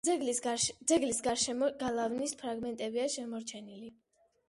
[0.07, 3.97] ძეგლის გარშემო გალავნის ფრაგმენტებია შემორჩენილი.